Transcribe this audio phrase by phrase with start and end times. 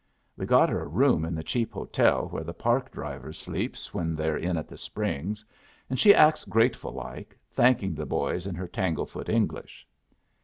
[0.35, 4.15] We got her a room in the cheap hotel where the Park drivers sleeps when
[4.15, 5.45] they're in at the Springs,
[5.91, 9.87] and she acted grateful like, thanking the boys in her tanglefoot English.